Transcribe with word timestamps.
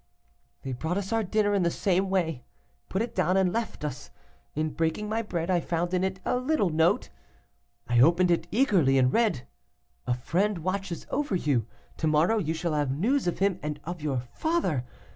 "They 0.63 0.73
brought 0.73 0.97
us 0.97 1.13
our 1.13 1.23
dinner 1.23 1.53
in 1.53 1.61
the 1.61 1.69
same 1.69 2.09
way, 2.09 2.43
put 2.89 3.03
it 3.03 3.13
down, 3.13 3.37
and 3.37 3.53
left 3.53 3.85
us. 3.85 4.09
In 4.55 4.71
breaking 4.71 5.07
my 5.07 5.21
bread 5.21 5.51
I 5.51 5.59
found 5.59 5.93
in 5.93 6.03
it 6.03 6.19
a 6.25 6.37
little 6.37 6.71
note. 6.71 7.09
I 7.87 7.99
opened 7.99 8.31
it 8.31 8.47
eagerly, 8.49 8.97
and 8.97 9.13
read, 9.13 9.47
'A 10.07 10.15
friend 10.15 10.57
watches 10.63 11.05
over 11.11 11.35
you. 11.35 11.67
To 11.97 12.07
morrow 12.07 12.39
you 12.39 12.55
shall 12.55 12.73
have 12.73 12.89
news 12.89 13.27
of 13.27 13.37
him 13.37 13.59
and 13.61 13.79
of 13.83 14.01
your 14.01 14.21
father. 14.33 14.87